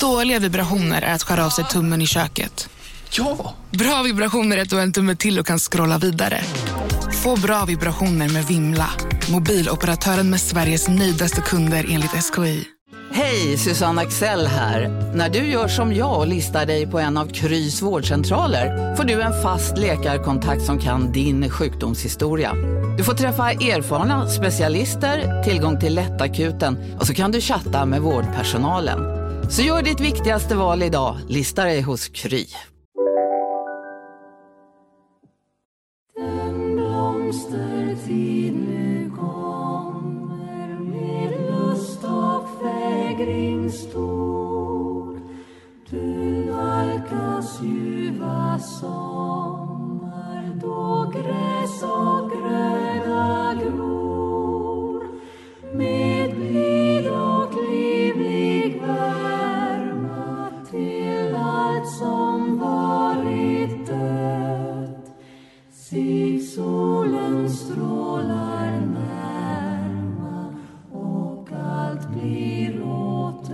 [0.00, 2.68] Dåliga vibrationer är att skära av sig tummen i köket.
[3.10, 3.54] Ja!
[3.70, 6.40] Bra vibrationer är att du har en tumme till och kan scrolla vidare.
[7.22, 8.90] Få bra vibrationer med Vimla.
[9.30, 12.64] Mobiloperatören med Sveriges nöjdaste kunder enligt SKI.
[13.12, 14.88] Hej, Susanne Axel här.
[15.14, 19.22] När du gör som jag och listar dig på en av Krys vårdcentraler får du
[19.22, 22.54] en fast läkarkontakt som kan din sjukdomshistoria.
[22.98, 29.19] Du får träffa erfarna specialister, tillgång till lättakuten och så kan du chatta med vårdpersonalen.
[29.50, 32.46] Så gör ditt viktigaste val idag, Lista dig hos Kry.
[36.16, 45.20] Den blomstertid nu kommer med lust och fägring stor.
[45.90, 46.04] Du
[46.50, 52.89] nalkas ljuva sommar då gräs och gröda
[66.54, 70.54] solen strålar närma
[70.92, 73.50] och allt blir återfött.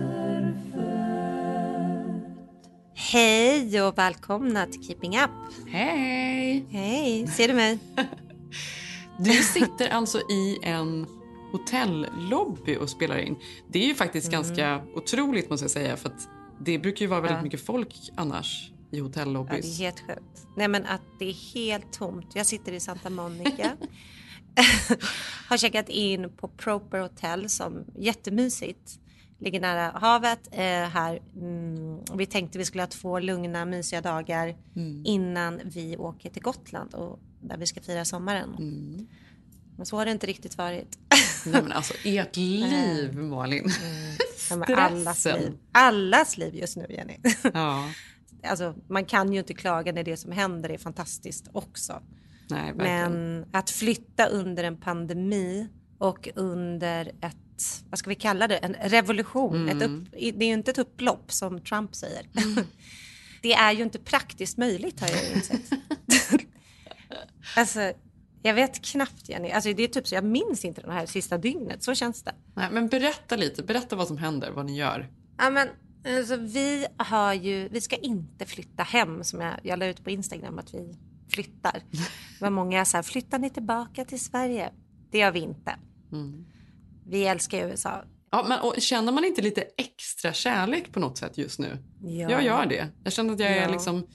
[2.94, 5.30] Hej och välkomna till Keeping Up.
[5.69, 6.66] Hej!
[6.70, 7.78] Hej, ser du mig?
[9.19, 11.06] Du sitter alltså i en
[11.53, 13.36] hotellobby och spelar in.
[13.72, 16.28] Det är ju faktiskt ganska otroligt måste jag säga för att
[16.60, 17.42] det brukar ju vara väldigt Ja.
[17.42, 19.00] mycket folk annars i
[19.55, 20.47] Ja, det är helt sjukt.
[20.56, 22.27] Nej men att det är helt tomt.
[22.34, 23.77] Jag sitter i Santa Monica.
[25.48, 28.98] har checkat in på Proper Hotel som jättemysigt.
[29.38, 31.22] Ligger nära havet eh, här.
[31.36, 34.56] Mm, vi tänkte vi skulle ha två lugna mysiga dagar
[35.05, 38.56] innan vi åker till Gotland och där vi ska fira sommaren.
[39.77, 40.98] Men så har det inte riktigt varit.
[41.47, 43.69] Nej men alltså ert liv Malin.
[44.50, 45.41] Ja, men allas Stressen.
[45.42, 45.58] liv.
[45.72, 47.16] Allas liv just nu Jenny.
[47.55, 47.88] Ja,
[48.47, 52.02] alltså, man kan ju inte klaga när det som händer är fantastiskt också.
[52.50, 52.72] nej.
[52.75, 58.75] Men att flytta under en pandemi och under ett, vad ska vi kalla det, en
[58.75, 59.69] revolution.
[59.69, 62.26] Ett upp, det är ju inte ett upplopp som Trump säger.
[63.43, 65.70] det är ju inte praktiskt möjligt har jag insett.
[67.56, 67.93] alltså,
[68.43, 71.38] jag vet knappt Jenny, alltså, det är typ så jag minns inte det här sista
[71.38, 72.34] dygnet, så känns det.
[72.54, 75.09] Nej, men berätta lite, berätta vad som händer, vad ni gör.
[75.38, 75.69] Ja, men,
[76.06, 80.11] alltså, vi, har ju, vi ska inte flytta hem som jag, jag la ut på
[80.11, 80.97] Instagram att vi
[81.31, 81.83] flyttar.
[81.91, 84.72] Det var många så här, flyttar ni tillbaka till Sverige?
[85.11, 85.77] Det gör vi inte.
[87.06, 88.05] Vi älskar USA.
[88.31, 91.78] Ja, men, och, känner man inte lite extra kärlek på något sätt just nu?
[92.03, 92.31] Ja.
[92.31, 92.88] Jag gör det.
[93.05, 93.69] Jag känner att jag är Ja.
[93.69, 94.06] liksom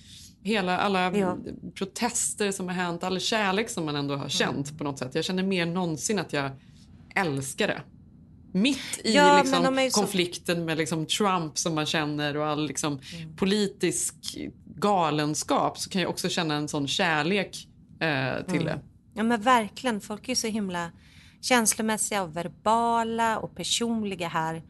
[0.43, 1.37] hela alla Ja.
[1.75, 5.15] protester som har hänt, all kärlek som man ändå har känt på något sätt.
[5.15, 6.51] Jag känner mer än någonsin att jag
[7.15, 7.81] älskar det.
[8.51, 12.67] Mitt i Ja, liksom, ju så- konflikten med liksom Trump som man känner och all
[12.67, 13.35] liksom, Mm.
[13.35, 14.37] politisk
[14.75, 17.67] galenskap så kan jag också känna en sån kärlek
[17.99, 18.65] eh, till Mm.
[18.65, 18.79] det.
[19.13, 20.91] Ja men verkligen, folk är så himla
[21.41, 24.63] känslomässiga och verbala och personliga här.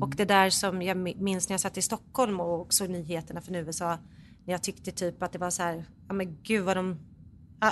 [0.00, 3.40] Och det där som jag mi- minns när jag satt i Stockholm och också nyheterna
[3.40, 3.98] från USA.
[4.44, 6.98] När jag tyckte typ att det var så här, ja men gud vad de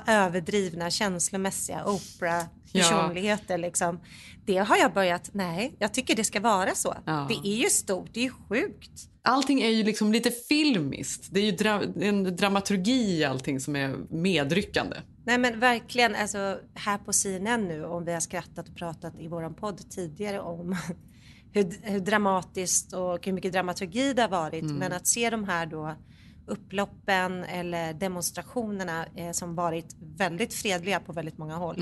[0.06, 4.00] överdrivna känslomässiga Oprah-personligheter liksom.
[4.47, 6.97] Det har jag börjat, nej, jag tycker det ska vara så.
[7.05, 7.27] Ja.
[7.28, 9.11] Det är ju stort, det är ju sjukt.
[9.23, 11.28] Allting är ju liksom lite filmiskt.
[11.31, 14.97] Det är ju dra- en dramaturgi i allting som är medryckande.
[15.27, 19.28] Nej men verkligen, alltså här på CNN nu om vi har skrattat och pratat i
[19.28, 20.77] våran podd tidigare om
[21.53, 24.65] hur, hur dramatiskt och hur mycket dramaturgi det har varit.
[24.65, 25.94] Men att se de här då
[26.47, 31.77] upploppen eller demonstrationerna eh, som varit väldigt fredliga på väldigt många håll.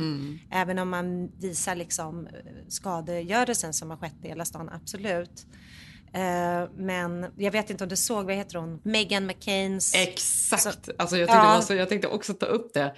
[0.50, 2.32] Även om man visar liksom eh,
[2.68, 5.46] skadegörelsen som har skett i hela stan, absolut.
[6.14, 8.80] Eh, men jag vet inte om du såg, vad heter hon?
[8.82, 9.94] Meghan McCains.
[9.94, 10.88] Exakt.
[10.98, 11.62] Alltså jag, tyckte Ja.
[11.62, 12.94] så, jag tänkte också ta upp det.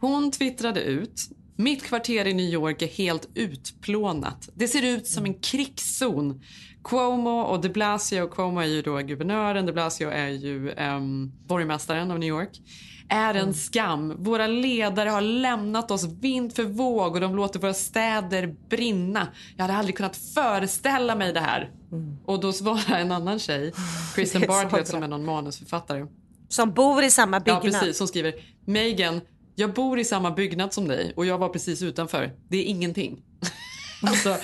[0.00, 1.20] Hon twittrade ut.
[1.56, 4.48] Mitt kvarter i New York är helt utplånat.
[4.54, 6.42] Det ser ut som en krigszon.
[6.88, 12.10] Cuomo och de Blasio, Cuomo är ju då guvernören, de Blasio är ju um, borgmästaren
[12.10, 12.60] av New York,
[13.08, 14.14] är en skam.
[14.18, 19.28] Våra ledare har lämnat oss vind för våg och de låter våra städer brinna.
[19.56, 21.70] Jag hade aldrig kunnat föreställa mig det här.
[22.24, 23.72] Och då svarar en annan tjej,
[24.14, 26.06] Kristen Bartlett som är någon manusförfattare.
[26.48, 27.62] Som bor i samma Ja, byggnad.
[27.62, 27.98] precis.
[27.98, 28.34] Hon skriver
[28.64, 29.20] Megan,
[29.54, 32.32] jag bor i samma byggnad som dig och jag var precis utanför.
[32.48, 33.22] Det är ingenting.
[34.02, 34.36] alltså,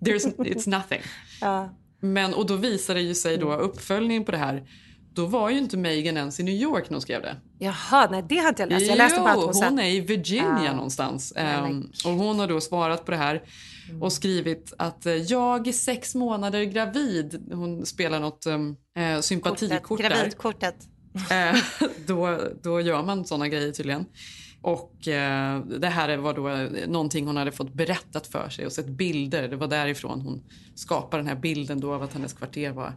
[0.00, 1.00] there's, it's nothing.
[1.40, 1.70] Ja.
[2.12, 4.66] Men, och då visar det ju sig då uppföljningen på det här
[5.16, 7.36] då var ju inte Meghan ens i New York när hon skrev det.
[7.58, 8.86] Jaha, nej det har inte jag läst.
[8.86, 9.70] Jag läste bara att hon satt...
[9.70, 10.72] hon är i Virginia Ja.
[10.72, 11.32] någonstans.
[11.36, 13.42] Ehm, och hon har då svarat på det här
[14.00, 17.52] och skrivit att eh, jag är sex månader gravid.
[17.52, 20.10] Hon spelar något um, eh, sympatikort där.
[20.10, 20.76] Gravidkortet.
[21.30, 21.56] Eh,
[22.06, 24.06] då, då gör man såna grejer tydligen.
[24.62, 28.72] Och eh, det här var då eh, någonting hon hade fått berättat för sig och
[28.72, 29.48] sett bilder.
[29.48, 30.44] Det var därifrån hon
[30.74, 32.92] skapade den här bilden då av att hennes kvarter var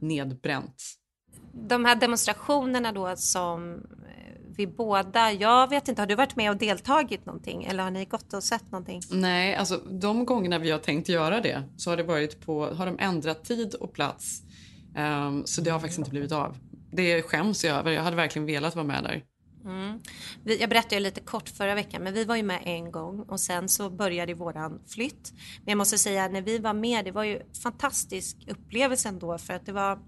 [0.00, 0.82] nedbränt.
[1.52, 4.24] De här demonstrationerna då som eh,
[4.56, 8.04] vi båda, jag vet inte, har du varit med och deltagit någonting eller har ni
[8.04, 9.00] gått och sett någonting?
[9.10, 12.86] Nej, alltså de gångerna vi har tänkt göra det så har det varit på, har
[12.86, 14.42] de ändrat tid och plats.
[14.96, 16.56] Ehm, så det har faktiskt inte blivit av.
[16.92, 17.90] Det skäms jag över.
[17.90, 19.22] Jag hade verkligen velat vara med där.
[20.42, 23.40] Vi, jag berättade lite kort förra veckan, men vi var ju med en gång och
[23.40, 25.32] sen så började våran flytt.
[25.58, 29.54] Men jag måste säga, när vi var med, det var ju fantastisk upplevelse ändå för
[29.54, 29.98] att det var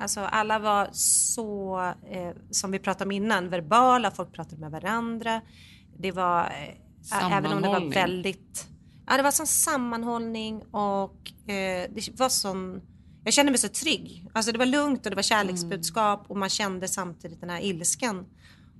[0.00, 1.78] Alltså alla var så,
[2.10, 5.40] eh, som vi pratade om innan, verbala, folk pratade med varandra.
[5.98, 8.68] Det var, eh, även om det var väldigt,
[9.06, 12.80] ja det var sån sammanhållning och eh, det var sån,
[13.24, 14.26] jag kände mig så trygg.
[14.32, 18.26] Alltså det var lugnt och det var kärleksbudskap och man kände samtidigt den här ilskan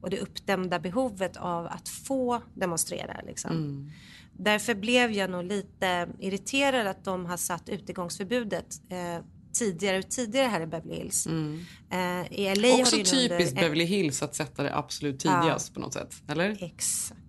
[0.03, 3.21] och det uppdämda behovet av att få demonstrera.
[3.27, 3.91] Liksom.
[4.33, 10.47] Därför blev jag nog lite irriterad att de har satt utegångsförbudet eh, tidigare och tidigare
[10.47, 11.27] här i Beverly Hills.
[11.27, 15.75] Eh, I LA har Också nu typiskt under, Beverly Hills att sätta det absolut tidigast
[15.75, 16.15] på något sätt.
[16.29, 16.63] Eller?
[16.65, 17.21] Exakt.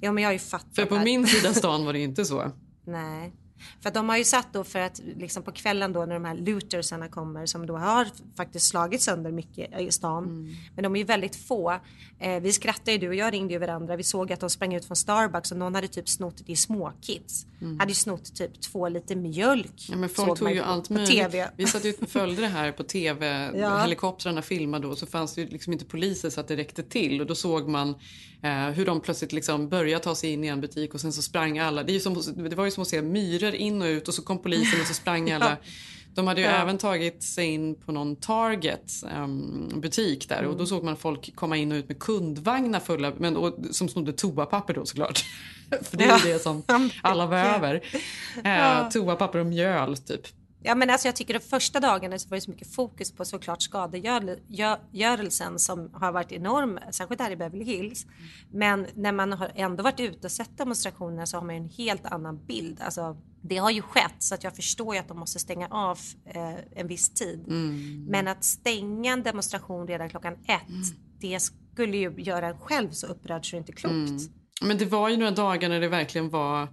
[0.00, 0.74] Ja men jag har ju fattat.
[0.74, 2.52] För på att- min sida stan var det inte så.
[2.86, 3.32] Nej.
[3.80, 6.24] För att de har ju satt då för att liksom på kvällen då när de
[6.24, 10.24] här lootersarna kommer som då har faktiskt slagit sönder mycket i stan.
[10.24, 10.54] Mm.
[10.74, 11.80] Men de är ju väldigt få.
[12.18, 13.96] Eh, vi skrattade ju, du och jag ringde ju varandra.
[13.96, 16.56] Vi såg att de sprang ut från Starbucks och någon hade typ snott, det är
[16.56, 17.46] småkids.
[17.78, 19.64] Hade ju snott typ två liter mjölk.
[19.88, 19.90] Mm.
[19.90, 21.36] Ja, men folk tog ju på- allt möjligt.
[21.56, 23.50] Vi satt ju och följde det här på tv.
[23.54, 23.78] Ja.
[23.82, 27.20] Helikoptrarna filmade och så fanns det ju liksom inte poliser så att det räckte till.
[27.20, 27.94] Och då såg man
[28.44, 31.22] eh, hur de plötsligt liksom började ta sig in i en butik och sen så
[31.22, 31.82] sprang alla.
[31.82, 34.42] Det, som, det var ju som att se myror in och ut och så kom
[34.42, 35.56] polisen och så sprang alla.
[36.14, 36.52] De hade ju Ja.
[36.52, 40.50] även tagit sig in på någon Target ehm, butik där Mm.
[40.50, 43.88] och då såg man folk komma in och ut med kundvagnar fulla men, och, som
[43.88, 45.24] snodde toapapper då såklart.
[45.82, 46.18] För det är Ja.
[46.24, 46.62] det som
[47.02, 47.80] alla behöver.
[48.44, 50.26] Eh, Toapapper och mjöl typ.
[50.66, 53.24] Ja men alltså jag tycker de första dagarna så var det så mycket fokus på
[53.24, 58.06] såklart skadegörelsen som har varit enorm, särskilt här i Beverly Hills.
[58.50, 61.68] Men när man har ändå varit ute och sett demonstrationerna så har man ju en
[61.68, 62.80] helt annan bild.
[62.80, 65.98] Alltså det har ju skett så att jag förstår ju att de måste stänga av
[66.24, 67.44] eh, en viss tid.
[68.08, 71.40] Men att stänga en demonstration redan klockan ett, det
[71.72, 74.30] skulle ju göra en själv så upprörd så det är inte klokt.
[74.62, 76.68] Men det var ju några dagar när det verkligen var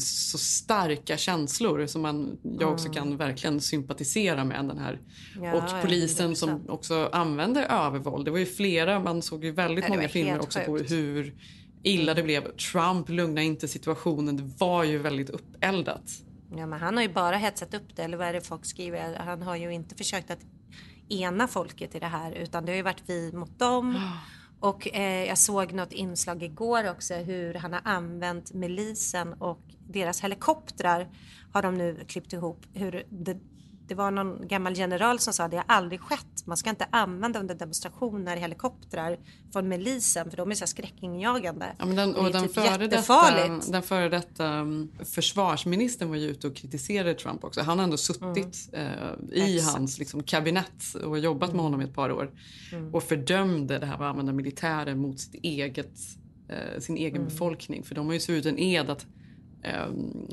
[0.00, 4.64] så starka känslor som man, jag också kan verkligen sympatisera med.
[4.64, 5.00] den här.
[5.42, 6.34] Ja, och polisen 100%.
[6.34, 8.24] som också använde övervåld.
[8.24, 10.90] Det var ju flera, man såg ju väldigt Ja, många filmer också på sjukt.
[10.90, 11.34] hur
[11.82, 12.56] illa det blev.
[12.56, 16.10] Trump lugnade inte situationen, det var ju väldigt uppeldat.
[16.56, 19.16] Ja, men han har ju bara hetsat upp det, eller vad är det folk skriver?
[19.16, 20.40] Han har ju inte försökt att
[21.08, 23.94] ena folket i det här, utan det har ju varit vi mot dem.
[24.60, 30.20] Och eh, jag såg något inslag igår också hur han har använt milisen och deras
[30.20, 31.08] helikoptrar
[31.52, 32.66] har de nu klippt ihop.
[32.72, 33.06] Hur
[33.88, 36.26] det, var någon gammal general som sa det har aldrig skett.
[36.44, 39.18] Man ska inte använda under demonstrationer helikoptrar
[39.52, 41.66] från milisen för de är så skräckinjagande.
[41.78, 46.16] Ja, men den, är och den, typ före detta, den före detta um, försvarsministern var
[46.16, 47.62] ju ute och kritiserade Trump också.
[47.62, 49.54] Han har ändå suttit eh, i Mm.
[49.56, 49.62] Exakt.
[49.62, 49.74] Mm.
[49.74, 52.30] hans liksom, kabinett och jobbat med honom i ett par år.
[52.92, 55.98] Och fördömde det här med att använda militären mot sitt eget,
[56.48, 57.28] eh, sin egen Mm.
[57.28, 57.82] befolkning.
[57.82, 59.06] För de har ju så ut en ed att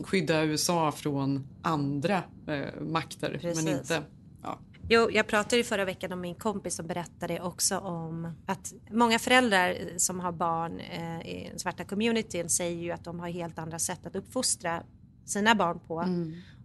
[0.03, 3.39] skydda USA från andra eh, makter.
[3.42, 3.63] Precis.
[3.63, 4.03] Men inte...
[4.44, 4.60] Ja.
[4.89, 9.20] Jo, jag pratade ju förra veckan om min kompis som berättade också om att många
[9.20, 13.60] föräldrar som har barn eh, i den svarta communityn säger ju att de har helt
[13.60, 14.84] andra sätt att uppfostra
[15.25, 16.06] sina barn på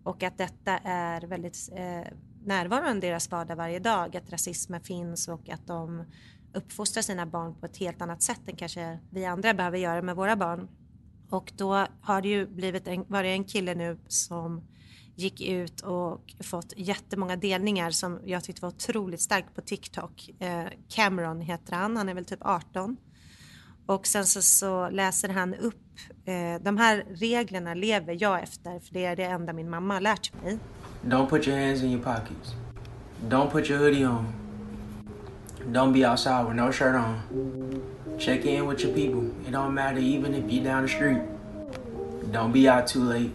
[0.05, 2.13] och att detta är väldigt eh,
[2.45, 6.05] närvarande i deras vardag varje dag, att rasismen finns och att de
[6.55, 10.17] uppfostrar sina barn på ett helt annat sätt än kanske vi andra behöver göra med
[10.17, 10.69] våra barn.
[11.31, 14.63] Och då har det ju blivit en, var det en kille nu som
[15.15, 20.31] gick ut och fått jättemånga delningar som jag tyckte var otroligt starkt på TikTok.
[20.39, 22.97] Eh, Cameron heter han, han är väl typ 18.
[23.87, 25.83] Och sen så, så läser han upp,
[26.25, 30.01] eh, de här reglerna lever jag efter för det är det enda min mamma har
[30.01, 30.59] lärt mig.
[31.05, 32.55] Don't put your hands in your pockets.
[33.29, 34.27] Don't put your hoodie on.
[35.67, 37.21] Don't be outside with no shirt on.
[38.19, 39.31] Check in with your people.
[39.47, 41.19] It don't matter even if you're down the street.
[42.33, 43.31] Don't be out too late.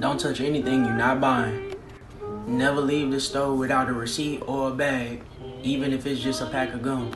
[0.00, 1.76] Don't touch anything you're not buying.
[2.46, 5.22] Never leave the store without a receipt or a bag,
[5.62, 7.10] even if it's just a pack of gum.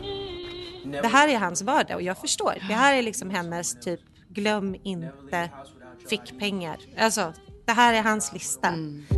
[0.84, 2.54] Never Det här är hans vardag och jag förstår.
[2.68, 5.50] Det här är liksom hennes typ glöm inte
[6.08, 6.76] fickpengar.
[6.98, 7.32] Alltså,
[7.64, 8.68] det här är hans lista.
[8.68, 9.15] Abbo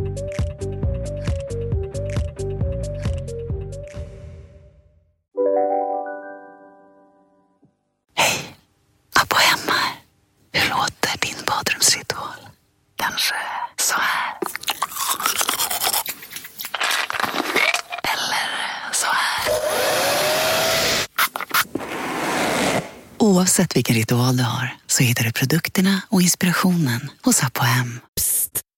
[23.59, 27.99] Oavsett vilken ritual du har så hittar du produkterna och inspirationen hos Apohem.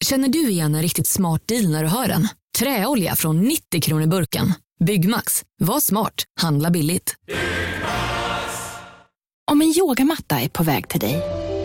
[0.04, 2.28] Känner du igen en riktigt smart deal när du hör den?
[2.60, 4.54] Träolja från 90 kronor burken.
[4.86, 5.44] Byggmax.
[5.60, 6.24] Var smart.
[6.42, 7.16] Handla billigt.
[9.52, 11.24] Om en yogamatta är på väg till dig,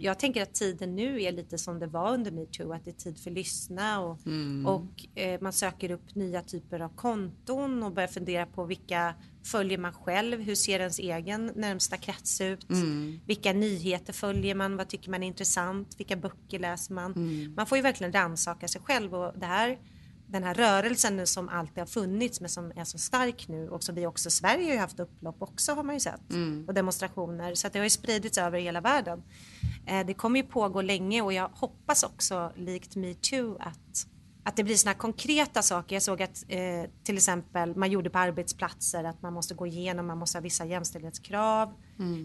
[0.00, 2.92] Jag tänker att tiden nu är lite som det var under metoo, att det är
[2.92, 4.18] tid för lyssna och,
[4.66, 9.78] och eh, man söker upp nya typer av konton och börjar fundera på vilka följer
[9.78, 12.66] man själv, hur ser ens egen närmsta krets ut,
[13.26, 17.12] vilka nyheter följer man, vad tycker man är intressant, vilka böcker läser man.
[17.56, 19.78] Man får ju verkligen rannsaka sig själv och det här
[20.28, 23.94] den här rörelsen som alltid har funnits men som är så stark nu och som
[23.94, 26.20] vi också Sverige har ju haft upplopp också har man ju sett
[26.66, 29.22] och demonstrationer så att det har ju spridits över hela världen.
[29.86, 34.06] Eh, det kommer ju pågå länge och jag hoppas också likt metoo att
[34.48, 35.96] att det blir såna här konkreta saker.
[35.96, 40.06] Jag såg att eh, till exempel man gjorde på arbetsplatser att man måste gå igenom,
[40.06, 41.74] man måste ha vissa jämställdhetskrav,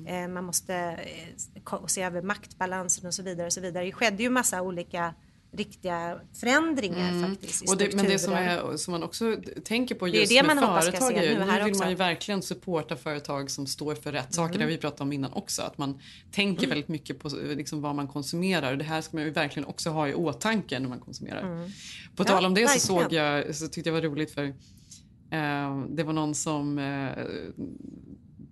[0.07, 3.47] eh, man måste eh, se över maktbalansen och så vidare.
[3.47, 3.85] Och så vidare.
[3.85, 5.13] Det skedde ju massa olika
[5.53, 10.05] riktiga förändringar faktiskt i Och det, men det som, är, som man också tänker på
[10.05, 11.83] Det är just det med hoppas ska företag är, nu nu här vill också.
[11.83, 14.57] man ju verkligen supporta företag som står för rätt saker.
[14.57, 15.61] Det har vi pratat om innan också.
[15.61, 15.99] Att man
[16.31, 18.75] tänker väldigt mycket på liksom, vad man konsumerar.
[18.75, 21.69] Det här ska man ju verkligen också ha i åtanke när man konsumerar.
[22.15, 26.03] På tal om det så såg jag, så tyckte jag var roligt för eh, det
[26.03, 27.23] var någon som eh,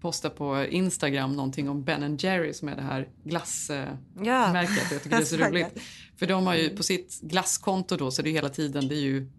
[0.02, 4.00] postade på Instagram någonting om Ben Jerry som är det här glassmärket.
[4.22, 4.54] Ja.
[4.54, 4.92] märket.
[4.92, 5.82] Jag tycker det är så roligt.
[6.18, 9.02] För de har ju på sitt glasskonto då så det är hela tiden det är
[9.02, 9.32] ju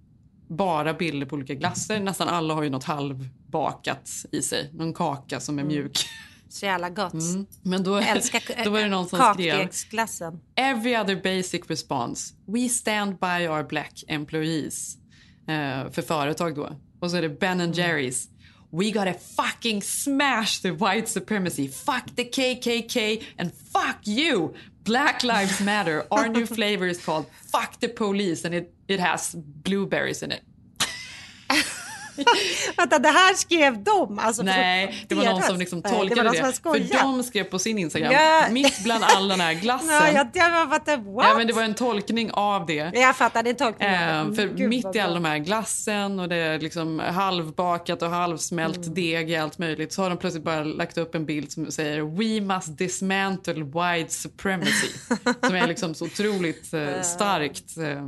[0.49, 2.01] bara bilder på olika glasser.
[2.01, 4.71] Nästan alla har ju något halvbakat i sig.
[4.73, 6.07] Någon kaka som är mjuk.
[6.49, 7.15] Så jävla gott.
[7.63, 9.69] Men då, älskar då var det någon som skrev.
[10.55, 12.35] Every other basic response.
[12.47, 14.97] We stand by our black employees.
[15.49, 16.77] Eh, för företag då.
[17.01, 18.29] Och så är det Ben and Jerrys.
[18.73, 21.69] We gotta fucking smash the white supremacy.
[21.69, 24.55] Fuck the KKK and fuck you.
[24.85, 26.07] Black lives matter.
[26.11, 30.43] Our new flavor is called fuck the police and it, it has blueberries in it.
[32.77, 34.19] Vänta, det här skrev de?
[34.19, 36.27] Alltså, Nej, det var någon deras- som liksom Nej, tolkade det.
[36.29, 36.43] Var det.
[36.43, 38.45] någon som för de skrev på sin Instagram, Ja.
[38.51, 39.87] mitt bland all den här glassen.
[40.03, 41.27] Nej, jag, jag fattar, what?
[41.29, 42.91] ja, men det var en tolkning av det.
[42.95, 44.29] Jag fattar, det är tolkningen.
[44.29, 45.15] Eh, för Gud, mitt i all bra.
[45.15, 48.95] de här glassen och det är liksom halvbakat och halvsmält Mm.
[48.95, 52.01] deg i allt möjligt så har de plötsligt bara lagt upp en bild som säger
[52.01, 54.89] “We must dismantle white supremacy”
[55.47, 58.03] som är liksom så otroligt eh, starkt, eh,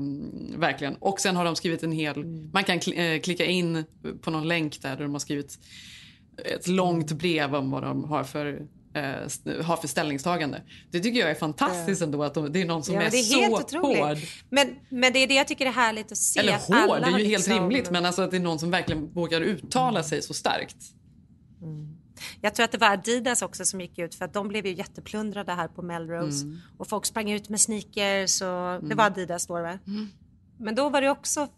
[0.58, 0.94] verkligen.
[1.00, 2.16] Och sen har de skrivit en hel...
[2.16, 2.50] Mm.
[2.52, 3.84] Man kan kl- eh, klicka in
[4.22, 5.58] på någon länk där, där de har skrivit
[6.44, 10.62] ett långt brev om vad de har för eh, har för ställningstagande.
[10.90, 13.10] Det tycker jag är fantastiskt ändå att de, det är någon som Ja, är, är
[13.10, 13.98] så otroligt.
[13.98, 14.18] hård.
[14.50, 16.40] Men, men det är det jag tycker är härligt att se.
[16.40, 17.90] Eller hård, det är ju helt liksom- rimligt.
[17.90, 20.76] Men alltså att det är någon som verkligen vågar uttala sig så starkt.
[22.40, 24.74] Jag tror att det var Adidas också som gick ut för att de blev ju
[24.74, 26.44] jätteplundrade här på Melrose.
[26.44, 26.58] Mm.
[26.78, 29.78] Och folk sprang ut med sneakers och det var Adidas då va?
[30.58, 31.48] Men då var det också,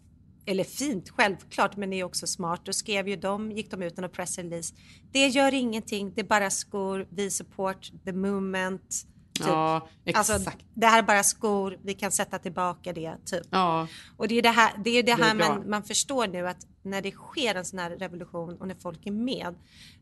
[0.47, 2.61] eller fint självklart, men det är också smart.
[2.63, 4.75] Då skrev ju de, gick de ut med en pressrelease.
[5.11, 9.07] Det gör ingenting, det är bara skor, vi support the movement.
[9.33, 9.47] Typ.
[9.47, 10.29] Ja, exakt.
[10.29, 13.15] Alltså, det här är bara skor, vi kan sätta tillbaka det.
[13.25, 13.47] Typ.
[13.49, 13.87] ja,
[14.17, 16.47] Och det är det här, det är det Det är här man, man förstår nu
[16.47, 19.55] att när det sker en sån här revolution och när folk är med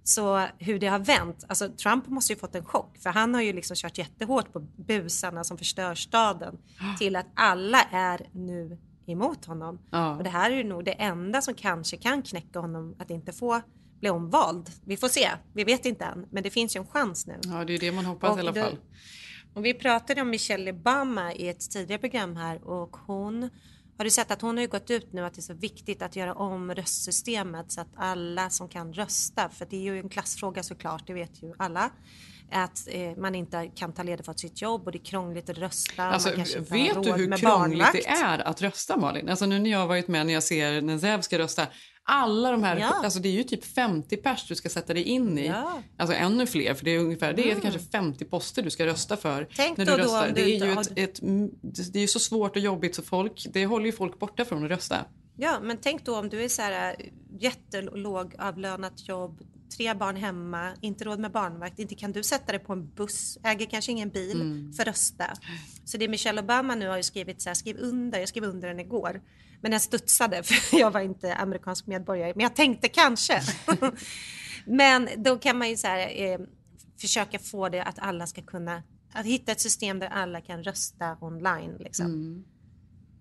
[0.04, 1.46] så hur det har vänt.
[1.48, 4.60] Alltså Trump måste ju fått en chock för han har ju liksom kört jättehårt på
[4.60, 6.58] busarna som förstör staden
[7.00, 9.80] till att alla är nu emot honom.
[9.92, 10.16] Ja.
[10.18, 13.32] Och det här är ju nog det enda som kanske kan knäcka honom att inte
[13.34, 13.62] få
[14.00, 14.70] bli omvald.
[14.86, 17.40] Vi får se, vi vet inte än, men det finns ju en chans nu.
[17.44, 18.78] ja, det är det man hoppas Och i alla det- fall.
[19.54, 23.50] Och vi pratade om Michelle Obama i ett tidigare program här och hon
[23.98, 26.02] Har du sett att hon har ju gått ut nu att det är så viktigt
[26.02, 30.10] att göra om röstsystemet så att alla som kan rösta, för det är ju en
[30.10, 31.90] klassfråga såklart, det vet ju alla,
[32.52, 35.58] att eh, man inte kan ta ledigt från sitt jobb och det är krångligt att
[35.58, 36.04] rösta.
[36.04, 37.94] Alltså, vet du hur krångligt barnvakt.
[37.94, 39.30] det är att rösta Malin?
[39.30, 41.68] Alltså nu när jag har varit med när jag ser när Zev ska rösta.
[42.08, 43.02] Alla de här, Ja.
[43.04, 45.48] alltså det är ju typ 50 pers du ska sätta dig in i.
[45.48, 45.82] Ja.
[45.98, 49.18] Alltså ännu fler för det är ungefär, det är kanske 50 poster du ska rösta
[49.18, 49.48] för.
[49.56, 50.28] Tänk när du röstar.
[50.28, 51.20] om det du är ju ett, ett,
[51.94, 54.64] det är ju så svårt och jobbigt så folk, det håller ju folk borta från
[54.66, 55.06] att rösta.
[55.38, 57.06] Ja, men tänk då om du är så här äh,
[57.40, 59.42] jättelågavlönat jobb,
[59.78, 63.38] tre barn hemma, inte råd med barnvakt, inte kan du sätta dig på en buss,
[63.44, 64.74] äger kanske ingen bil Mm.
[64.74, 65.34] för rösta.
[65.86, 68.68] Så det Michelle Obama nu har ju skrivit så här, skriv under, jag skrev under
[68.68, 69.22] den igår.
[69.62, 73.42] Men den studsade för jag var inte amerikansk medborgare, men jag tänkte kanske.
[74.66, 76.40] men då kan man ju så här, eh,
[77.02, 81.18] försöka få det att alla ska kunna, att hitta ett system där alla kan rösta
[81.22, 82.06] online liksom.
[82.06, 82.44] Mm.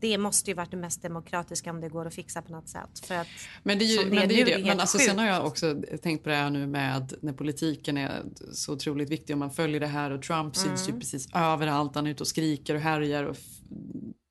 [0.01, 3.07] Det måste ju varit det mest demokratiska om det går att fixa på något sätt.
[3.07, 3.27] För att,
[3.63, 4.41] Men det är ju som men det.
[4.41, 4.65] Är det.
[4.67, 8.23] Men alltså, sen har jag också tänkt på det här nu med när politiken är
[8.53, 10.95] så otroligt viktig och man följer det här och Trump syns Mm.
[10.95, 11.95] ju precis överallt.
[11.95, 13.37] Han är ute och skriker och härjar och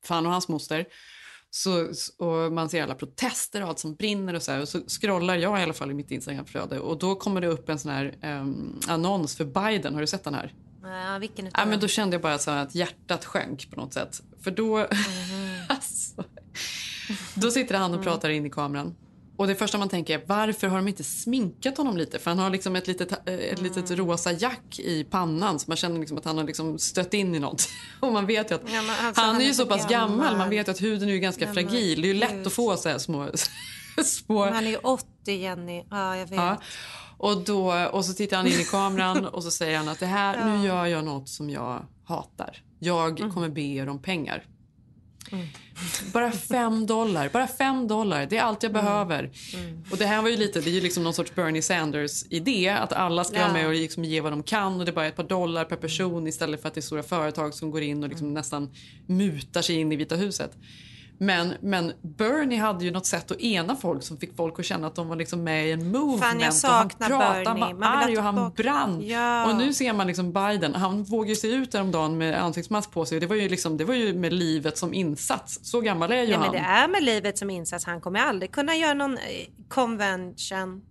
[0.04, 0.84] fan och hans moster.
[1.50, 4.60] Så, och man ser alla protester och allt som brinner och så här.
[4.60, 7.68] Och så scrollar jag i alla fall i mitt Instagramflöde och då kommer det upp
[7.68, 9.94] en sån här ehm, annons för Biden.
[9.94, 10.54] Har du sett den här?
[10.82, 13.94] Ja, vilken Ja, men då kände jag bara så här att hjärtat sjönk på något
[13.94, 14.22] sätt.
[14.40, 14.76] För då...
[14.78, 14.86] Mhm.
[16.16, 16.32] alltså,
[17.40, 18.04] då sitter han och Mm.
[18.04, 18.94] pratar in i kameran.
[19.36, 22.18] Och det första man tänker är varför har de inte sminkat honom lite?
[22.18, 24.06] För han har liksom ett litet, eh, ett litet Mm.
[24.06, 27.38] rosa jack i pannan så man känner liksom att han har liksom stött in i
[27.38, 27.68] något.
[28.00, 30.18] Och man vet att Ja, men alltså, han, är är ju så så pass gammal.
[30.18, 30.36] gammal.
[30.38, 32.02] Man vet ju att huden är ganska Ja, men fragil.
[32.02, 33.28] Det är ju lätt att få så små...
[34.04, 35.84] små Han är ju 80 Jenny.
[35.90, 36.36] Ja, jag vet.
[36.38, 36.60] Ja.
[37.18, 40.06] Och, då, och så tittar han in i kameran och så säger han att det
[40.06, 42.62] här, nu gör jag något som jag hatar.
[42.78, 43.32] Jag Mm.
[43.32, 44.44] kommer be er om pengar.
[46.12, 47.28] Bara fem dollar.
[47.28, 48.26] Bara fem dollar.
[48.26, 48.84] Det är allt jag Mm.
[48.84, 49.30] behöver.
[49.90, 52.68] Och det här var ju lite, det är ju liksom någon sorts Bernie Sanders idé
[52.68, 53.42] att alla ska Ja.
[53.42, 55.64] vara med och liksom ge vad de kan och det är bara ett par dollar
[55.64, 58.70] per person istället för att det är stora företag som går in och liksom nästan
[59.06, 60.50] mutar sig in i Vita huset.
[61.18, 64.86] Men, men Bernie hade ju något sätt att ena folk som fick folk att känna
[64.86, 66.22] att de var liksom med i en movement.
[66.22, 67.64] Fan, jag och saknar han pratade, Bernie.
[67.64, 69.06] han var arg och han brann.
[69.06, 69.50] Ja.
[69.50, 73.04] Och nu ser man liksom Biden, han vågar ju se ut häromdagen med ansiktsmask på
[73.04, 73.20] sig.
[73.20, 75.58] Det var ju, liksom, det var ju med livet som insats.
[75.62, 76.42] Så gammal är ju Nej, han.
[76.42, 77.84] men det är med livet som insats.
[77.84, 79.20] Han kommer aldrig kunna göra någon eh,
[79.68, 80.82] convention.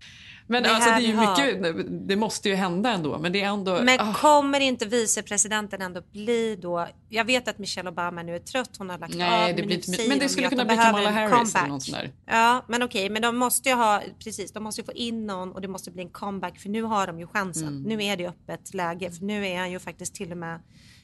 [0.47, 3.17] Men Det alltså, det, är ju mycket, det måste ju hända ändå.
[3.17, 3.82] Men det är ändå...
[3.84, 4.13] Men ah.
[4.13, 6.88] kommer inte vicepresidenten ändå bli då...
[7.10, 9.56] Jag vet att Michelle Obama nu är trött, hon har lagt Nej, av.
[9.56, 11.84] det men blir inte- men det de skulle kunna bli Kamala en Harris eller något
[11.84, 12.12] sånt där.
[12.25, 15.51] Ja, men okej, men de måste ju ha, precis, de måste ju få in någon
[15.51, 17.67] och det måste bli en comeback för nu har de ju chansen.
[17.67, 17.84] Mm.
[17.84, 20.60] Nu är det öppet läge för nu är han ju faktiskt till och med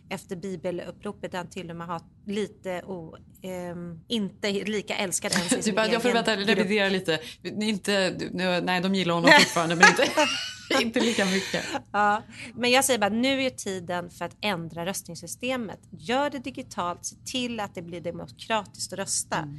[0.10, 5.46] efter bibeluppropet är han till och med har lite o, ehm, inte lika älskad ens
[5.46, 7.20] i sin Typ att jag får egen vänta, revidera lite.
[7.44, 8.18] Inte,
[8.64, 10.08] nej, de gillar honom fortfarande men inte,
[10.82, 11.66] inte lika mycket.
[11.92, 12.24] Ja,
[12.56, 15.80] men jag säger bara nu är tiden för att ändra röstningssystemet.
[15.92, 19.38] Gör det digitalt, se till att det blir demokratiskt att rösta.
[19.38, 19.58] Mm.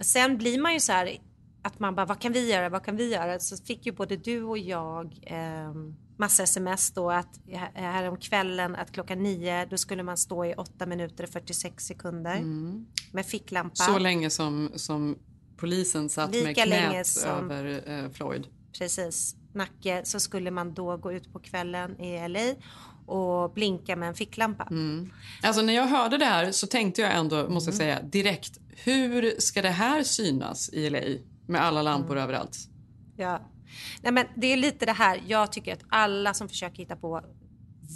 [0.00, 1.18] Sen blir man ju så här
[1.62, 3.38] att man bara vad kan vi göra, vad kan vi göra?
[3.38, 5.74] Så fick ju både du och jag eh,
[6.16, 7.40] massa sms då att
[7.74, 11.84] här om kvällen att klockan nio då skulle man stå i 8 minuter och 46
[11.86, 12.40] sekunder
[13.12, 13.84] med ficklampa.
[13.84, 13.94] Mm.
[13.94, 15.18] Så länge som, som
[15.56, 18.46] polisen satt med Lika länge knät som- över eh, Floyd.
[18.78, 22.54] Precis, Nacke så skulle man då gå ut på kvällen i LA
[23.06, 24.68] och blinka med en ficklampa.
[25.42, 27.86] Alltså när jag hörde det här så tänkte jag ändå, måste Mm.
[27.88, 28.58] jag säga, direkt.
[28.84, 31.00] Hur ska det här synas i LA
[31.46, 32.22] med alla lampor Mm.
[32.24, 32.56] överallt?
[33.16, 33.40] Ja.
[34.02, 37.20] Nej, men det är lite det här, jag tycker att alla som försöker hitta på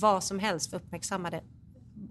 [0.00, 1.42] vad som helst för att uppmärksamma det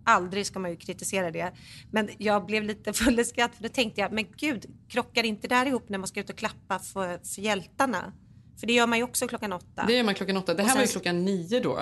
[0.03, 1.53] Aldrig ska man ju kritisera det.
[1.91, 5.47] Men jag blev lite full i skratt för då tänkte jag, men gud, krockar inte
[5.47, 8.13] det här ihop när man ska ut och klappa för, för hjältarna?
[8.59, 9.83] För det gör man ju också klockan åtta.
[9.87, 10.53] Det gör man klockan åtta.
[10.53, 11.79] Det här var ju sen- klockan nio då.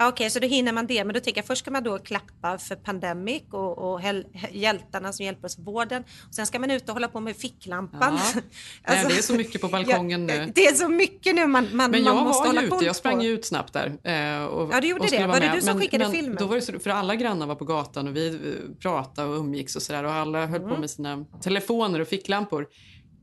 [0.00, 1.04] Okej, så då hinner man det.
[1.04, 5.12] Men då tänker jag först ska man då klappa för Pandemic och, och hel, hjältarna
[5.12, 6.04] som hjälper oss i vården.
[6.28, 8.18] Och sen ska man ut och hålla på med ficklampan.
[8.34, 8.40] Ja.
[8.88, 10.52] Nej, det är så mycket på balkongen ja, nu.
[10.54, 12.86] Det är så mycket nu man, man, Men man jag måste var hålla koll ute,
[12.86, 13.22] jag sprang på.
[13.24, 13.86] ju ut snabbt där.
[14.04, 15.26] eh, Och, Ja, du gjorde det.
[15.26, 15.56] Var det med.
[15.56, 16.36] du som men, skickade men filmen?
[16.40, 19.36] Då var det så, för alla grannar var på gatan och vi eh, pratade och
[19.38, 20.74] umgicks och sådär och alla höll Mm.
[20.74, 22.66] på med sina telefoner och ficklampor.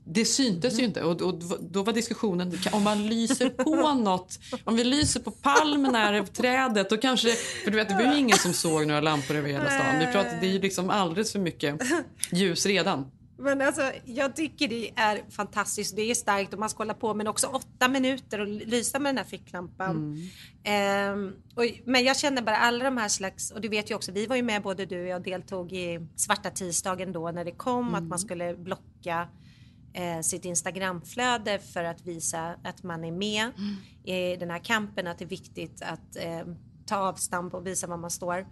[0.05, 0.79] Det syntes Mm.
[0.81, 5.19] ju inte och, och då var diskussionen om man lyser på något, om vi lyser
[5.19, 7.29] på palmen här trädet då kanske,
[7.63, 9.99] för du vet det var ju ingen som såg några lampor över hela stan.
[9.99, 11.81] Vi pratade, det är ju liksom alldeles för mycket
[12.31, 13.05] ljus redan.
[13.37, 15.95] Men alltså, jag tycker det är fantastiskt.
[15.95, 19.09] Det är starkt och man ska hålla på men också åtta minuter och lysa med
[19.09, 20.17] den här ficklampan.
[20.63, 24.11] Ehm, och, men jag känner bara alla de här slags, och du vet ju också,
[24.11, 27.51] vi var ju med både du och jag deltog i svarta tisdagen då när det
[27.51, 29.27] kom att man skulle blocka
[29.93, 33.51] eh, sitt Instagramflöde för att visa att man är med
[34.03, 36.41] i den här kampen, att det är viktigt att eh,
[36.85, 38.47] ta avstamp och visa var man står.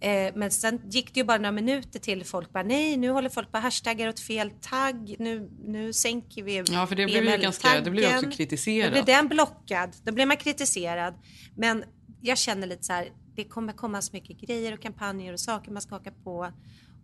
[0.00, 3.28] Eh, men sen gick det ju bara några minuter till folk bara nej nu håller
[3.28, 7.30] folk på hashtaggar åt fel tagg, nu, nu sänker vi Ja, för det blev ju
[7.42, 8.88] ganska- det blev också kritiserat.
[8.88, 11.14] Då blev den blockad, då blev man kritiserad.
[11.56, 11.84] Men
[12.20, 15.70] jag känner lite så här, det kommer komma så mycket grejer och kampanjer och saker
[15.72, 16.52] man ska haka på.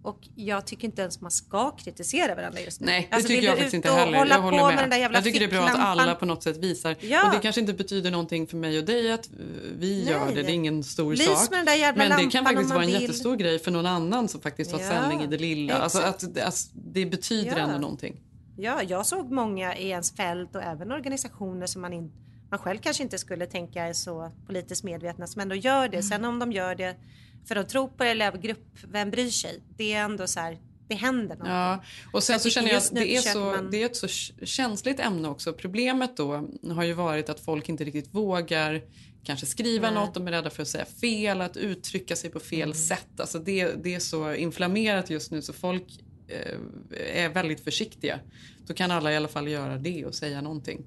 [0.05, 2.87] Och jag tycker inte ens man ska kritisera varandra just nu.
[2.87, 4.19] Nej, det Alltså, tycker jag faktiskt inte heller.
[4.19, 4.99] Hålla Jag på håller med den där med.
[5.01, 6.97] jävla Jag tycker det är bra att alla på något sätt visar.
[7.01, 7.27] Ja.
[7.29, 9.31] Och det kanske inte betyder någonting för mig och dig att
[9.79, 10.43] vi gör det.
[10.43, 11.51] Det är ingen stor Lys sak.
[11.51, 13.03] med Men det kan faktiskt vara en vill.
[13.03, 15.75] jättestor grej för någon annan som faktiskt har Ja, sändning i det lilla.
[15.75, 17.59] Alltså att, alltså, det betyder Ja.
[17.59, 18.21] ändå någonting.
[18.57, 22.13] Ja, jag såg många i ens fält och även organisationer som man, in,
[22.51, 25.91] man själv kanske inte skulle tänka är så politiskt medvetna som ändå gör Mm.
[25.91, 26.03] det.
[26.03, 26.97] Sen om de gör det
[27.45, 29.63] för att tro på det eller av grupp, vem bryr sig?
[29.77, 31.49] Det är ändå så här, det händer något.
[31.49, 33.97] Ja, och sen Jag så känner jag att det är, så, man- det är ett
[33.97, 34.09] så
[34.47, 35.53] känsligt ämne också.
[35.53, 38.83] Problemet då har ju varit att folk inte riktigt vågar
[39.25, 39.95] kanske skriva Nej.
[40.01, 42.75] något, de är rädda för att säga fel, att uttrycka sig på fel Mm.
[42.75, 43.21] sätt.
[43.21, 45.85] Alltså det, det är så inflammerat just nu så folk
[46.29, 48.21] eh, är väldigt försiktiga.
[48.67, 50.85] Då kan alla i alla fall göra det och säga någonting.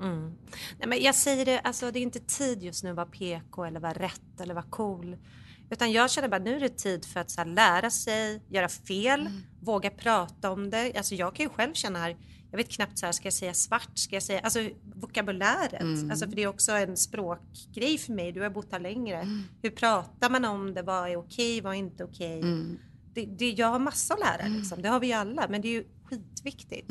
[0.00, 0.32] Mm.
[0.78, 3.64] Nej, men jag säger det, alltså, det är inte tid just nu att vara PK
[3.64, 5.16] eller vara rätt eller vara cool.
[5.70, 8.68] Utan jag känner bara nu är det tid för att så här, lära sig, göra
[8.68, 9.32] fel, Mm.
[9.60, 10.92] våga prata om det.
[10.96, 12.16] Alltså, jag kan ju själv känna här,
[12.50, 15.80] jag vet knappt så här, ska jag säga svart, ska jag säga, alltså vokabuläret.
[15.80, 16.10] Mm.
[16.10, 19.16] Alltså, för det är också en språkgrej för mig, du har bott här längre.
[19.16, 19.42] Mm.
[19.62, 22.40] Hur pratar man om det, vad är okej, vad är inte okej?
[22.40, 22.78] Mm.
[23.14, 24.82] Det, det, jag har massa att lära, liksom.
[24.82, 26.90] det har vi ju alla, men det är ju skitviktigt.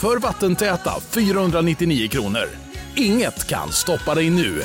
[0.00, 2.48] för vattentäta 499 kronor.
[2.96, 4.62] Inget kan stoppa dig nu.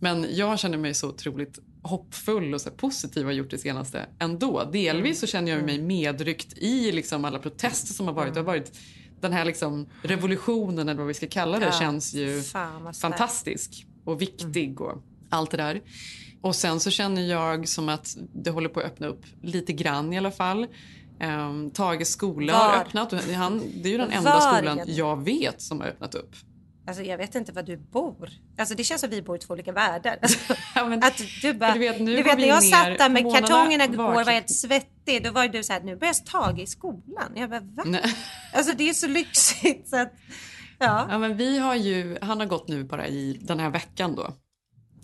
[0.00, 4.06] Men jag känner mig så otroligt hoppfull och så positiv och har gjort det senaste
[4.18, 4.64] ändå.
[4.72, 8.34] Delvis så känner jag mig medryckt i liksom alla protester som har varit.
[8.34, 8.78] Det har varit
[9.20, 12.42] den här liksom revolutionen eller vad vi ska kalla det Ja, känns ju
[13.00, 15.82] fantastisk och viktig och allt det där.
[16.46, 20.12] Och sen så känner jag som att det håller på att öppna upp lite grann
[20.12, 20.66] i alla fall.
[21.20, 22.60] Um, Tages skola Var?
[22.60, 23.12] har öppnat.
[23.34, 26.34] Han, det är ju den enda Var skolan jag vet som har öppnat upp.
[26.86, 28.30] Alltså jag vet inte var du bor.
[28.58, 30.18] Alltså det känns som vi bor i två olika världar.
[30.22, 30.38] Alltså,
[31.06, 34.08] att du bara, du vet, nu du vet när jag satt där med kartongerna igår
[34.08, 35.24] och var helt svettig.
[35.24, 37.32] Då var du så här, nu börjar Tage i skolan.
[37.34, 37.82] Jag bara, va?
[37.86, 38.14] Nej.
[38.52, 40.12] Alltså det är så lyxigt så att,
[40.78, 41.06] ja.
[41.10, 44.32] Ja, men vi har ju, han har gått nu bara i den här veckan då.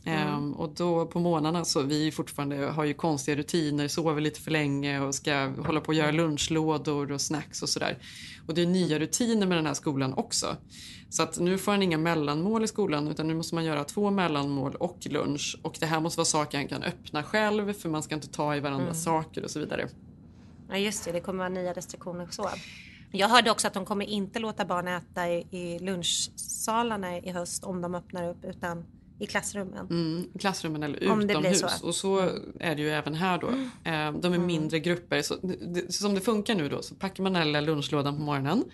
[0.04, 4.50] Ehm, och då på morgnarna så vi fortfarande har ju konstiga rutiner, sover lite för
[4.50, 7.98] länge och ska hålla på och göra lunchlådor och snacks och sådär.
[8.46, 10.56] Och det är nya rutiner med den här skolan också.
[11.10, 14.10] Så att nu får han inga mellanmål i skolan utan nu måste man göra två
[14.10, 15.58] mellanmål och lunch.
[15.62, 18.56] Och det här måste vara saker han kan öppna själv för man ska inte ta
[18.56, 19.22] i varandras Mm.
[19.22, 19.88] saker och så vidare.
[20.68, 22.48] ja just det, det kommer vara nya restriktioner och så.
[23.14, 27.64] Jag hörde också att de kommer inte låta barn äta i, i lunchsalarna i höst
[27.64, 28.84] om de öppnar upp utan
[29.22, 29.86] i klassrummen.
[29.90, 31.60] Mm, klassrummen eller utomhus.
[31.60, 31.66] så.
[31.66, 31.78] Mm.
[31.82, 32.18] Och så
[32.60, 33.48] är det ju även här då.
[33.90, 35.22] Eh, De är mindre grupper.
[35.22, 35.34] Så
[35.74, 38.64] det, som det funkar nu då så packar man lilla lunchlådan på morgonen.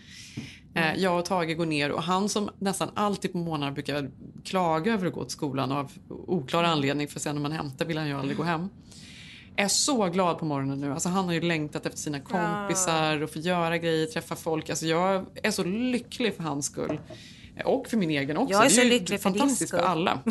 [0.75, 0.95] Mm.
[0.95, 4.11] Eh, Jag och Tage går ner och han som nästan alltid på morgnarna brukar
[4.45, 6.73] klaga över att gå till skolan av oklar Mm.
[6.73, 8.69] anledning för sen när man hämtar vill han ju aldrig gå hem.
[9.57, 10.93] Är så glad på morgonen nu.
[10.93, 14.71] Alltså han har ju längtat efter sina kompisar och få göra grejer, träffa folk.
[14.71, 17.01] Alltså jag är så lycklig för hans skull.
[17.65, 18.53] Och för min egen också.
[18.53, 20.23] Jag är Det så ju lycklig för fantastiskt för alla.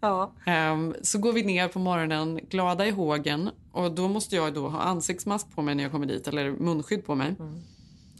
[0.00, 0.32] Ja.
[0.46, 4.68] Ehm, så går vi ner på morgonen glada i hågen och då måste jag då
[4.68, 7.34] ha ansiktsmask på mig när jag kommer dit eller munskydd på mig.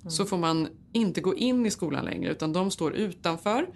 [0.09, 3.66] Så får man inte gå in i skolan längre utan de står utanför.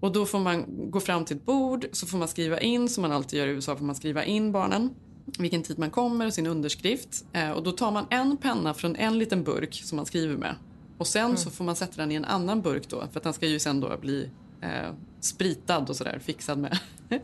[0.00, 3.02] Och då får man gå fram till ett bord, så får man skriva in, som
[3.02, 4.90] man alltid gör i USA, får man skriva in barnen
[5.38, 7.24] vilken tid man kommer och sin underskrift.
[7.32, 10.54] Eh, och då tar man en penna från en liten burk som man skriver med.
[11.00, 11.36] Och sen Mm.
[11.36, 13.58] så får man sätta den i en annan burk då, för att den ska ju
[13.58, 14.30] sen då bli
[14.62, 16.78] eh, spritad och sådär, fixad med.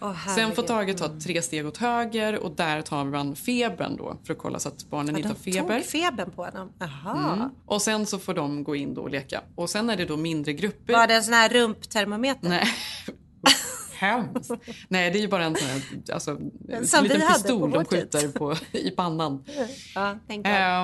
[0.00, 4.16] Åh, sen får Tage ta tre steg åt höger och där tar man febern då
[4.24, 5.76] för att kolla så att barnen Ja, inte har feber.
[5.80, 6.72] tog febern på dem.
[6.78, 7.32] Jaha.
[7.34, 7.48] Mm.
[7.66, 9.40] Och sen så får de gå in då och leka.
[9.54, 10.92] Och sen är det då mindre grupper.
[10.92, 12.48] Var det en sån här rumptermometer?
[12.48, 12.64] Nej.
[14.00, 14.50] Hemskt.
[14.88, 15.82] Nej, det är ju bara en sån här
[16.12, 16.36] alltså,
[16.84, 19.44] Som liten pistol på de skjuter på, i pannan.
[19.94, 20.16] Ja,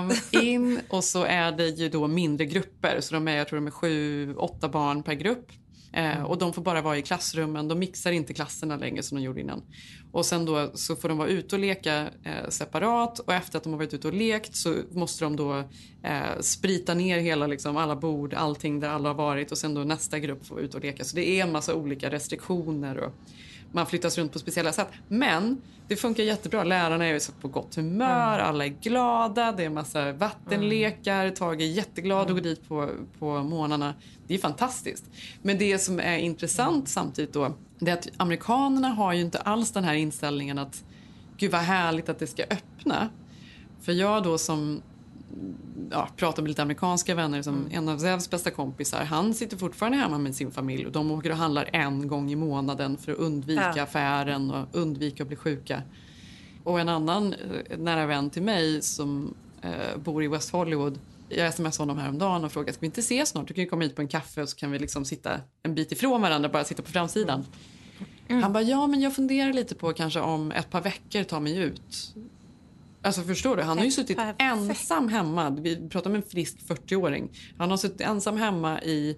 [0.01, 3.01] um, in och så är det ju då mindre grupper.
[3.01, 5.53] Så de är, jag tror de är sju, åtta barn per grupp.
[5.97, 7.69] Eh, och de får bara vara i klassrummen.
[7.69, 9.63] De mixar inte klasserna längre som de gjorde innan.
[10.13, 13.19] Och sen då så får de vara ute och leka eh, separat.
[13.19, 15.59] Och efter att de har varit ute och lekt så måste de då
[16.03, 19.53] eh, sprita ner hela liksom, alla bord, allting där alla har varit.
[19.53, 21.05] Och sen då nästa grupp får vara ute och leka.
[21.05, 22.99] Så det är en massa olika restriktioner.
[22.99, 23.13] Och,
[23.77, 24.89] man flyttas runt på speciella sätt.
[25.09, 26.65] Men det funkar jättebra.
[26.65, 31.31] Lärarna är så på gott humör, alla är glada, det är massa vattenlekar.
[31.31, 33.95] Tage är jätteglad att gå dit på, på morgnarna.
[34.27, 35.05] Det är fantastiskt.
[35.43, 39.73] Men det som är intressant samtidigt då, det är att amerikanerna har ju inte alls
[39.73, 40.85] den här inställningen att
[41.37, 43.09] gud vad härligt att det ska öppna.
[43.81, 44.83] För jag då som
[45.91, 47.69] ja, pratar med lite amerikanska vänner, som Mm.
[47.73, 51.31] en av Zevs bästa kompisar, han sitter fortfarande hemma med sin familj och de åker
[51.31, 53.83] och handlar en gång i månaden för att undvika Ja.
[53.83, 55.83] affären och undvika att bli sjuka.
[56.65, 61.55] Och en annan eh, nära vän till mig som eh, bor i West Hollywood, jag
[61.55, 63.49] smsade honom häromdagen och frågade ska vi inte ses snart?
[63.49, 65.75] Du kan ju komma hit på en kaffe och så kan vi liksom sitta en
[65.75, 67.45] bit ifrån varandra, bara sitta på framsidan.
[68.29, 68.43] Mm.
[68.43, 71.57] Han bara, ja men jag funderar lite på kanske om ett par veckor ta mig
[71.59, 72.15] ut.
[73.07, 75.51] Alltså förstår du, han har ju suttit par ensam hemma.
[75.51, 77.31] Vi pratar om en frisk 40-åring.
[77.59, 79.17] Han har suttit ensam hemma i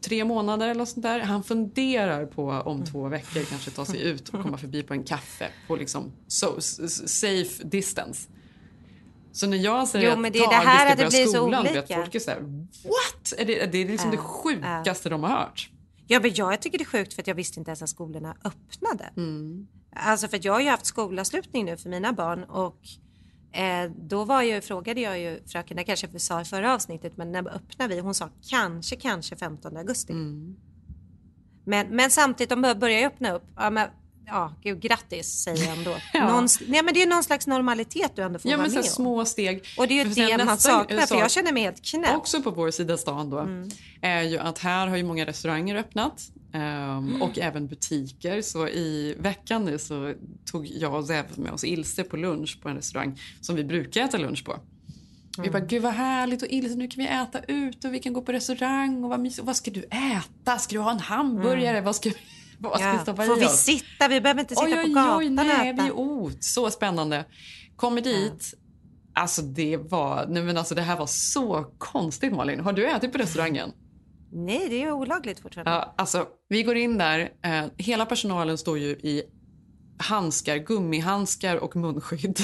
[0.00, 1.20] tre månader eller sånt där.
[1.20, 5.04] Han funderar på om två veckor kanske ta sig ut och komma förbi på en
[5.04, 6.60] kaffe på liksom so,
[7.06, 8.28] safe distance.
[9.32, 11.26] Så när jag säger Jo, att men det är Tage det här ska att börja
[11.26, 11.80] så skolan, olika.
[11.80, 13.32] vet folk är såhär what?
[13.38, 15.70] Är det, det är liksom Ja, det sjukaste de har hört.
[16.06, 18.36] Ja, men jag tycker det är sjukt för att jag visste inte ens att skolorna
[18.44, 19.10] öppnade.
[19.16, 19.66] Mm.
[19.96, 22.80] Alltså för att jag har ju haft skolavslutning nu för mina barn och
[23.52, 27.16] eh, då var ju, frågade jag ju fröken, det kanske jag sa i förra avsnittet,
[27.16, 27.98] men när öppnar vi?
[28.00, 30.12] Hon sa kanske, kanske 15 augusti.
[30.12, 30.56] Mm.
[31.64, 33.44] Men, men samtidigt, de bör- börjar ju öppna upp.
[33.56, 33.88] Ja, men,
[34.28, 35.96] ja gud, grattis säger jag ändå.
[36.12, 36.28] Ja.
[36.32, 38.76] Någon, nej, men det är någon slags normalitet du ändå får Ja vara men så
[38.78, 38.90] med om.
[38.90, 39.64] små steg.
[39.78, 42.16] Och det är ju det man nästa saknar, för jag känner mig helt knäpp.
[42.16, 43.68] Också på vår sida stan då Mm.
[44.02, 46.62] är ju att här har ju många restauranger öppnat ehm,
[47.08, 47.22] Mm.
[47.22, 48.42] och även butiker.
[48.42, 50.14] Så i veckan nu så
[50.50, 54.04] tog jag och Zev med oss Ilse på lunch på en restaurang som vi brukar
[54.04, 54.58] äta lunch på.
[55.38, 55.52] Vi Mm.
[55.52, 58.22] bara, gud vad härligt och Ilse nu kan vi äta ut och vi kan gå
[58.22, 59.40] på restaurang och vad mysigt.
[59.40, 60.58] Och Vad ska du äta?
[60.58, 61.80] Ska du ha en hamburgare?
[61.80, 62.10] Vad ska,
[62.58, 63.02] vad ska vi Mm.
[63.02, 63.60] Stoppa får i vi oss?
[63.62, 64.08] sitta?
[64.08, 66.44] Vi behöver inte sitta oj, på gatan oj, nej, vi åt.
[66.44, 67.24] Så spännande.
[67.76, 68.54] Kommer dit.
[69.14, 72.60] Alltså det var, nej men alltså det här var så konstigt Malin.
[72.60, 73.72] Har du ätit på restaurangen?
[74.32, 75.70] Nej, det är ju olagligt fortfarande.
[75.70, 77.30] Ja, alltså vi går in där.
[77.42, 79.22] Eh, hela personalen står ju i
[79.98, 82.38] handskar, gummihandskar och munskydd.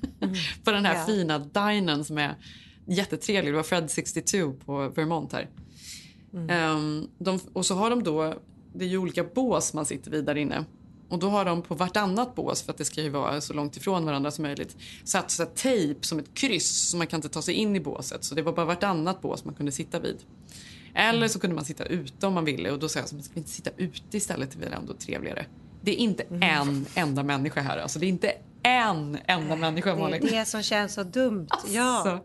[0.64, 1.04] på den här Ja.
[1.06, 2.34] fina dinen som är
[2.88, 3.52] jättetrevlig.
[3.52, 5.48] Det var Fred 62 på Vermont här.
[6.48, 8.34] Ehm, de, och så har de då,
[8.78, 10.64] det är ju olika bås man sitter vid där inne.
[11.08, 13.76] Och då har de på vartannat bås, för att det ska ju vara så långt
[13.76, 17.42] ifrån varandra som möjligt, satt så tejp som ett kryss så man kan inte ta
[17.42, 18.24] sig in i båset.
[18.24, 20.16] Så det var bara vartannat bås man kunde sitta vid.
[20.94, 23.34] Eller så kunde man sitta ute om man ville och då sa jag så ska
[23.34, 25.46] vi inte sitta ute istället, det är ändå trevligare.
[25.82, 30.16] Det är inte en enda människa här, alltså det är inte en enda människa Det
[30.16, 31.48] är det som känns så dumt.
[31.68, 32.24] Ja.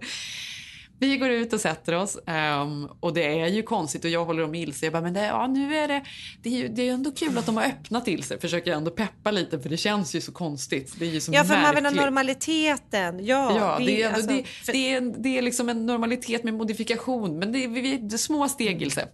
[1.02, 4.44] Vi går ut och sätter oss ehm, och det är ju konstigt och jag håller
[4.44, 4.86] om Ilse.
[4.86, 6.04] Jag bara, men det, ja, nu är det,
[6.44, 8.38] det är ju det är ändå kul att de har öppnat Ilse.
[8.38, 10.96] Försöker jag ändå peppa lite för det känns ju så konstigt.
[11.00, 12.02] Det är ju så Ja, för man vill ha märkligt.
[12.02, 13.26] normaliteten.
[13.26, 17.40] Ja, Ja, det, är, alltså, det, det, är, det är liksom en normalitet med modifikation.
[17.40, 19.08] Men det är, vi- det är små steg, Ilse.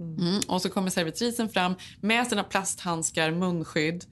[0.00, 0.40] Mm.
[0.48, 4.04] Och så kommer servitrisen fram med sina plasthandskar, munskydd.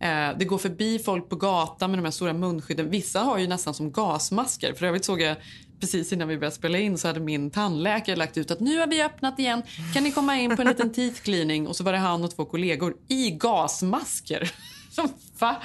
[0.00, 2.90] Eh, det går förbi folk på gatan med de här stora munskydden.
[2.90, 4.74] Vissa har ju nästan som gasmasker.
[4.74, 5.36] För övrigt såg jag
[5.80, 8.86] precis innan vi började spela in så hade min tandläkare lagt ut att nu har
[8.86, 9.62] vi öppnat igen.
[9.94, 11.66] Kan ni komma in på en liten teeth cleaning?
[11.66, 14.52] Och så var det han och två kollegor i gasmasker.
[14.90, 15.08] Som,
[15.38, 15.56] Va?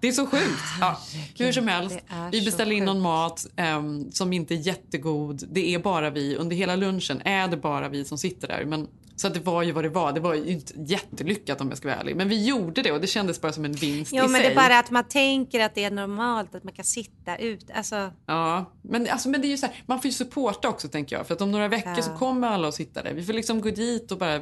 [0.00, 0.62] Det är så sjukt.
[0.80, 0.98] Ja,
[1.38, 1.98] hur som helst,
[2.32, 5.42] vi så beställer in någon mat ehm, som inte är jättegod.
[5.52, 6.36] Det är bara vi.
[6.36, 8.64] Under hela lunchen är det bara vi som sitter där.
[8.64, 10.12] Men, så att det var ju vad det var.
[10.12, 12.16] Det var ju inte jättelyckat om jag ska vara ärlig.
[12.16, 14.42] Men vi gjorde det och det kändes bara som en vinst Jo, i men sig.
[14.42, 17.70] det är bara att man tänker att det är normalt att man kan sitta ut.
[17.74, 20.88] Alltså, Ja, men, alltså, men det är ju så här, man får ju supporta också
[20.88, 21.26] tänker jag.
[21.26, 22.02] För att om några veckor Ja.
[22.02, 23.12] så kommer alla att sitta där.
[23.14, 24.40] Vi får liksom gå dit och bara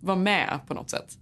[0.00, 1.18] vara med på något sätt.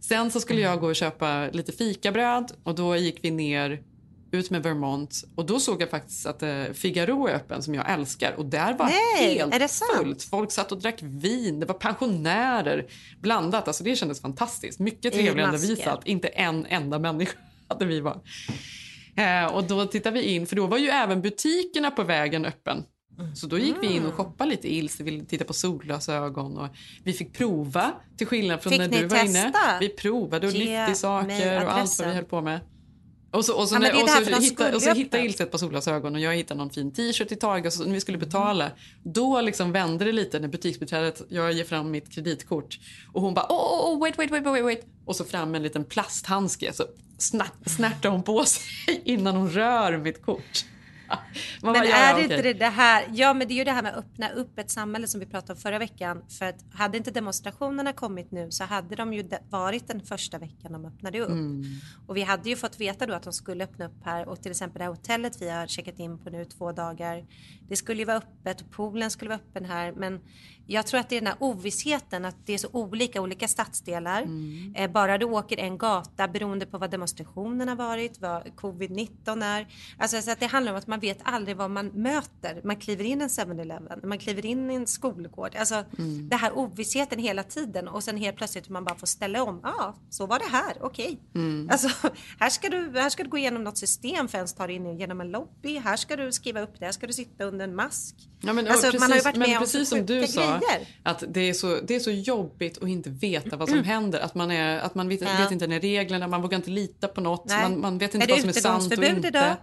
[0.00, 3.82] Sen så skulle jag gå och köpa lite fikabröd och då gick vi ner
[4.30, 7.90] ut med Vermont och då såg jag faktiskt att eh, Figaro är öppen som jag
[7.90, 10.22] älskar och där var Nej, helt fullt.
[10.22, 12.86] Folk satt och drack vin, det var pensionärer
[13.20, 13.68] blandat.
[13.68, 14.78] Alltså det kändes fantastiskt.
[14.78, 16.06] Mycket trevligare än där vi satt.
[16.06, 18.20] Inte en enda människa hade vi var.
[19.16, 22.84] Eh, och då tittade vi in, för då var ju även butikerna på vägen öppen.
[23.34, 24.12] Så då gick vi in och Mm.
[24.16, 26.68] shoppade lite Ilse, ville titta på solglasögon och
[27.04, 29.42] vi fick prova till skillnad från Fick när du var inne.
[29.42, 29.78] testa?
[29.80, 32.60] Vi provade och lyfte saker och allt vad vi höll på med.
[33.36, 35.18] Och så, och så, Ja, när, och så, hitta, och så hittade öppna.
[35.18, 37.72] Ilse ett par solglasögon och jag hittade någon fin t-shirt i Target.
[37.72, 38.70] Så när vi skulle betala,
[39.02, 42.78] då liksom vände det lite när butiksbiträdet, jag ger fram mitt kreditkort
[43.12, 44.86] och hon bara oh, oh, oh, wait, wait, wait, wait, wait.
[45.04, 46.84] Och så fram en liten plasthandske så
[47.64, 48.62] snärtar hon på sig
[49.04, 50.64] innan hon rör mitt kort.
[51.62, 52.38] Men är det okej.
[52.38, 54.70] inte det, här, ja men det är ju det här med att öppna upp ett
[54.70, 56.22] samhälle som vi pratade om förra veckan.
[56.38, 60.72] För att hade inte demonstrationerna kommit nu så hade de ju varit den första veckan
[60.72, 61.28] de öppnade upp.
[61.28, 61.64] Mm.
[62.06, 64.50] Och vi hade ju fått veta då att de skulle öppna upp här och till
[64.50, 67.24] exempel det här hotellet vi har checkat in på nu två dagar.
[67.68, 70.20] Det skulle ju vara öppet och poolen skulle vara öppen här men
[70.68, 74.22] jag tror att det är den här ovissheten att det är så olika, olika stadsdelar.
[74.22, 74.74] Mm.
[74.76, 79.66] Eh, bara du åker en gata beroende på vad demonstrationen har varit, vad covid-19 är.
[79.98, 82.60] Alltså så att det handlar om att man vet aldrig vad man möter.
[82.64, 85.56] Man kliver in i en 7-Eleven, man kliver in i en skolgård.
[85.56, 86.28] Alltså Mm.
[86.28, 89.60] det här ovissheten hela tiden och sen helt plötsligt man bara får ställa om.
[89.62, 91.20] Ja, ah, så var det här, okej.
[91.34, 91.68] Mm.
[91.72, 91.88] Alltså
[92.40, 94.76] här ska, du, här ska du gå igenom något system för att ens ta dig
[94.76, 95.78] in genom en lobby.
[95.78, 98.14] Här ska du skriva upp det, här ska du sitta under en mask.
[98.40, 100.88] Ja, men, alltså, precis, man har ju varit med om precis som du sa, grejer.
[101.02, 104.20] att det är, så, det är så jobbigt att inte veta vad som händer.
[104.20, 105.28] Att man, är, att man vet, Ja.
[105.42, 107.50] vet inte när reglerna, man vågar inte lita på något.
[107.50, 109.28] Man, man vet inte vad som är sant och inte.
[109.28, 109.56] idag?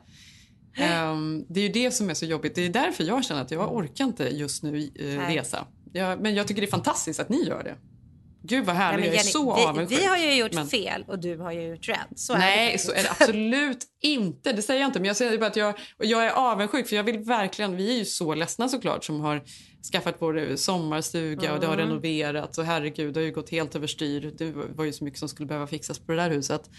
[0.78, 2.56] Ehm, det är ju det som är så jobbigt.
[2.56, 5.68] Det är därför jag känner att jag orkar inte just nu eh, resa.
[5.94, 7.76] Jag, men jag tycker det är fantastiskt att ni gör det.
[8.46, 10.00] Gud vad härligt, jag är så vi, avundsjuk.
[10.00, 11.98] vi har ju gjort Men- fel och du har ju gjort rätt.
[12.16, 14.54] Så är Nej, det så är det absolut inte.
[14.54, 15.00] Det säger jag inte.
[15.00, 17.98] Men jag säger bara att jag, jag är avundsjuk för jag vill verkligen, vi är
[17.98, 19.42] ju så ledsna såklart som har
[19.92, 21.88] skaffat vår sommarstuga och det har Mm.
[21.88, 24.34] renoverats och herregud det har ju gått helt överstyr.
[24.38, 26.70] Det var ju så mycket som skulle behöva fixas på det där huset.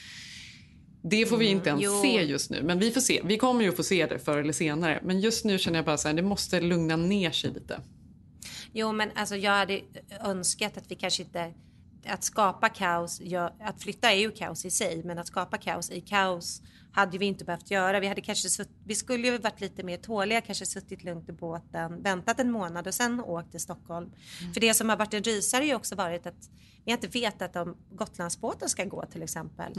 [1.06, 2.02] Det får vi inte ens jo.
[2.02, 3.20] se just nu, men vi får se.
[3.24, 5.00] Vi kommer ju få se det förr eller senare.
[5.04, 7.80] Men just nu känner jag bara så här, det måste lugna ner sig lite.
[8.72, 9.80] Jo, men alltså jag hade
[10.20, 11.52] önskat att vi kanske inte...
[12.06, 13.20] Att skapa kaos,
[13.60, 16.62] att flytta är ju kaos i sig, men att skapa kaos i kaos
[16.92, 18.00] hade vi inte behövt göra.
[18.00, 21.32] Vi, hade kanske sutt, vi skulle ju varit lite mer tåliga, kanske suttit lugnt i
[21.32, 24.12] båten, väntat en månad och sen åkt till Stockholm.
[24.54, 26.50] För det som har varit en rysare har ju också varit att
[26.84, 29.72] vi inte vetat om Gotlandsbåten ska gå till exempel.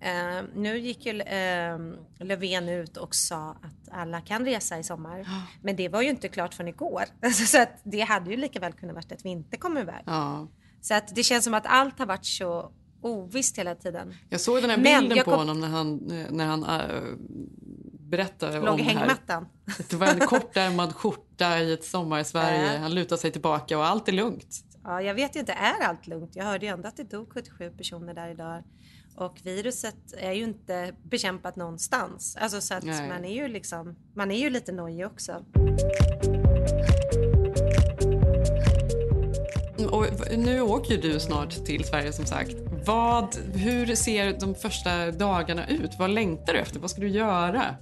[0.00, 1.78] Eh, nu gick ju eh,
[2.18, 5.28] Löfven ut och sa att alla kan resa i sommar.
[5.62, 7.04] Men det var ju inte klart förrän igår.
[7.46, 10.02] Så att det hade ju lika väl kunnat varit att vi inte kom iväg.
[10.06, 10.48] Ja.
[10.80, 14.14] Så att det känns som att allt har varit så ovisst hela tiden.
[14.28, 15.96] Jag såg den här bilden på kom- honom när han,
[16.30, 17.02] när han äh,
[18.00, 18.94] berättade Låg om i här.
[18.94, 19.46] hängmattan.
[19.90, 22.74] Det var en kortärmad skjorta i ett sommar i Sverige.
[22.74, 22.80] Äh.
[22.80, 24.64] Han lutar sig tillbaka och allt är lugnt.
[24.84, 26.36] Ja, jag vet ju inte, är allt lugnt?
[26.36, 28.62] Jag hörde ju ändå att det dog 77 personer där idag.
[29.16, 32.36] Och viruset är ju inte bekämpat någonstans.
[32.40, 33.08] Alltså så att Nej.
[33.08, 35.44] man är ju liksom, man är ju lite nojig också.
[39.98, 42.54] Och nu åker ju du snart till Sverige som sagt.
[42.86, 45.90] Vad, hur ser de första dagarna ut?
[45.98, 46.80] Vad längtar du efter?
[46.80, 47.76] Vad ska du göra?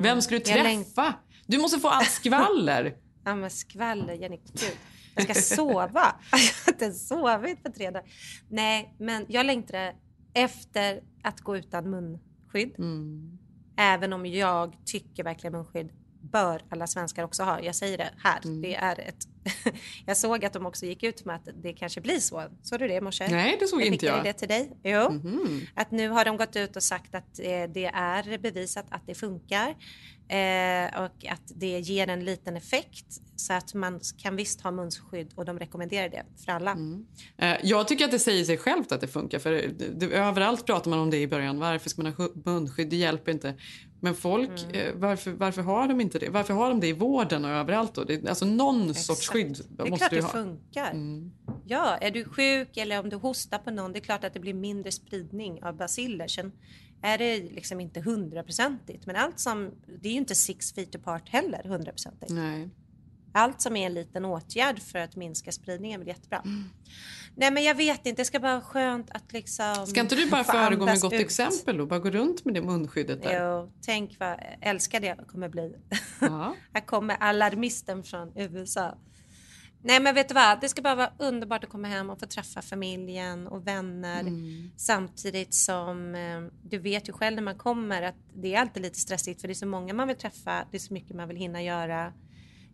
[0.00, 0.84] Vem ska du Mm.
[0.84, 1.14] Träffa?
[1.46, 2.94] Du måste få allt skvaller.
[3.24, 4.76] Ja men skvaller, Jenny, gud.
[5.14, 6.14] Jag ska sova.
[6.32, 8.08] Jag har inte sovit på tre dagar.
[8.48, 9.92] Nej, men jag längtar
[10.34, 12.74] efter att gå utan munskydd.
[12.78, 13.38] Mm.
[13.76, 15.90] Även om jag tycker verkligen munskydd
[16.32, 17.60] bör alla svenskar också ha.
[17.60, 18.40] Jag säger det här.
[18.44, 18.62] Mm.
[18.62, 19.28] Det är ett...
[20.06, 22.44] jag såg att de också gick ut med att det kanske blir så.
[22.62, 23.28] Såg du det i morse?
[23.30, 24.24] Nej, det såg jag inte jag.
[24.24, 24.76] det till dig.
[24.82, 25.10] Jo.
[25.10, 25.60] Mhm.
[25.74, 29.14] Att nu har de gått ut och sagt att eh, det är bevisat att det
[29.14, 29.74] funkar.
[30.28, 33.06] Eh, och att det ger en liten effekt.
[33.36, 36.76] Så att man kan visst ha munskydd och de rekommenderar det för alla.
[37.38, 39.38] Eh, Jag tycker att det säger sig självt att det funkar.
[39.38, 41.58] För det, det, överallt pratar man om det i början.
[41.58, 42.88] Varför ska man ha munskydd?
[42.88, 43.54] Det hjälper inte.
[44.00, 44.74] Men folk, Mm.
[44.74, 46.28] eh, varför, varför har de inte det?
[46.28, 47.94] Varför har de det i vården och överallt?
[47.94, 48.04] Då?
[48.04, 49.32] Det, alltså någon sorts Exakt.
[49.32, 50.30] skydd Det är måste klart du det ha.
[50.30, 50.90] funkar.
[50.90, 51.32] Mm.
[51.66, 54.40] Ja, är du sjuk eller om du hostar på någon, det är klart att det
[54.40, 56.26] blir mindre spridning av basiller.
[56.28, 56.52] Sen
[57.02, 59.70] är det liksom inte hundraprocentigt, men allt som,
[60.02, 62.32] det är ju inte six feet apart heller hundraprocentigt.
[62.32, 62.68] Nej.
[63.32, 66.42] Allt som är en liten åtgärd för att minska spridningen blir jättebra.
[66.44, 66.64] Mm.
[67.38, 70.30] Nej men jag vet inte, det ska bara vara skönt att liksom Ska inte du
[70.30, 71.20] bara föregå med gott ut.
[71.20, 73.44] exempel och bara gå runt med det munskyddet där?
[73.44, 75.74] Jo, tänk vad älskad jag kommer bli.
[76.20, 76.54] Ja.
[76.72, 78.98] Här kommer alarmisten från USA.
[79.82, 82.26] Nej men vet du vad, det ska bara vara underbart att komma hem och få
[82.26, 84.70] träffa familjen och vänner Mm.
[84.76, 88.98] samtidigt som eh, du vet ju själv när man kommer att det är alltid lite
[88.98, 91.36] stressigt för det är så många man vill träffa, det är så mycket man vill
[91.36, 92.12] hinna göra.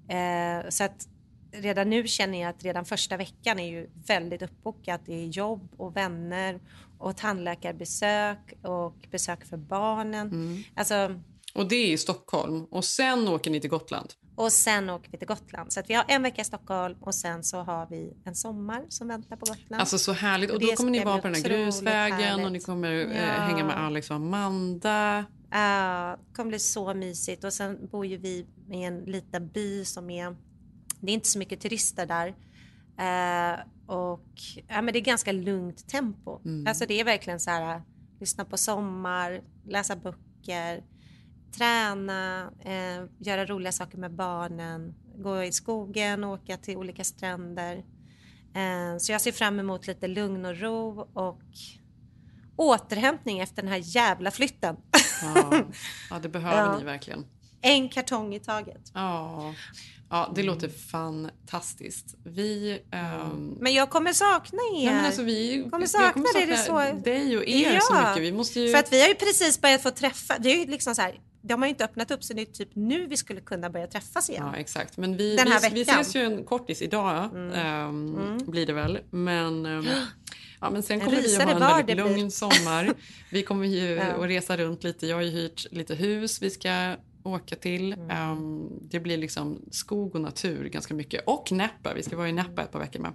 [0.09, 1.09] Eh, så att
[1.53, 5.01] redan nu känner jag att redan första veckan är ju väldigt uppbokat.
[5.07, 6.61] Det är jobb och vänner
[6.99, 10.27] och tandläkarbesök och besök för barnen.
[10.31, 10.63] Mm.
[10.75, 11.21] Alltså,
[11.55, 12.65] Och det är i Stockholm.
[12.65, 14.13] Och sen åker ni till Gotland.
[14.35, 15.73] och sen åker vi till Gotland.
[15.73, 18.85] Så att vi har en vecka i Stockholm och sen så har vi en sommar
[18.89, 19.81] som väntar på Gotland.
[19.81, 20.51] Alltså så härligt.
[20.51, 22.53] Och då kommer ni vara på den här grusvägen och härligt.
[22.53, 23.33] ni kommer eh, Ja.
[23.33, 25.25] hänga med Alex och Amanda.
[25.51, 27.45] Ja, det kommer bli så mysigt.
[27.45, 30.37] Och sen bor ju vi i en liten by som är...
[31.03, 32.29] Det är inte så mycket turister där.
[32.99, 34.29] Eh, och
[34.69, 36.41] ja, men det är ganska lugnt tempo.
[36.45, 36.67] Mm.
[36.67, 37.83] Alltså det är verkligen så här,
[38.21, 40.83] lyssna på sommar, läsa böcker,
[41.57, 47.77] träna, eh, göra roliga saker med barnen, gå i skogen, åka till olika stränder.
[48.55, 51.43] Eh, så jag ser fram emot lite lugn och ro och
[52.57, 54.77] återhämtning efter den här jävla flytten.
[55.23, 55.53] Ja,
[56.11, 56.79] ja det behöver Ja.
[56.79, 57.27] ni verkligen.
[57.61, 58.91] En kartong i taget.
[58.95, 59.55] Ja,
[60.13, 62.15] ja det låter fantastiskt.
[62.25, 62.83] Vi...
[62.93, 64.85] ehm, Men jag kommer sakna er.
[64.85, 66.25] Nej, men alltså, vi kommer jag sakna.
[66.35, 67.05] Det är sakna så...
[67.05, 68.23] dig och er så Ja, mycket.
[68.23, 68.73] Vi måste ju...
[68.73, 70.39] För att vi har ju precis börjat få träffa.
[70.39, 71.21] Det är ju liksom så här.
[71.45, 73.87] De har ju inte öppnat upp så det är typ nu vi skulle kunna börja
[73.87, 74.45] träffas igen.
[74.53, 74.97] Ja, exakt.
[74.97, 76.01] Men vi, Den här vi, vi veckan.
[76.01, 78.99] ses ju en kortis idag, ehm, blir det väl.
[79.11, 79.87] Men, ehm,
[80.61, 82.31] ja, men sen En kommer vi att ha en väldigt det lugn blir.
[82.31, 82.95] sommar.
[83.31, 84.03] Vi kommer ju Ja.
[84.05, 85.07] att resa runt lite.
[85.07, 87.93] Jag har ju hyrt lite hus vi ska åka till.
[87.93, 88.11] Mm.
[88.11, 91.23] Ehm, det blir liksom skog och natur ganska mycket.
[91.27, 91.95] Och Näppa.
[91.95, 93.13] Vi ska vara i Näppa ett par veckor med.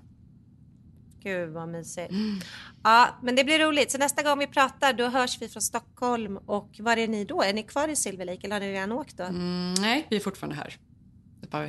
[1.19, 2.11] Gud vad mysigt.
[2.11, 2.39] Mm.
[2.83, 3.91] Ja, men det blir roligt.
[3.91, 6.37] Så nästa gång vi pratar då hörs vi från Stockholm.
[6.37, 7.41] Och var är ni då?
[7.41, 9.23] Är ni kvar i Silver Lake eller har ni redan åkt då?
[9.23, 10.77] Mm, nej, vi är fortfarande här.